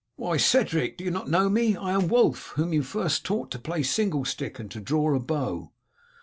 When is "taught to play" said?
3.23-3.83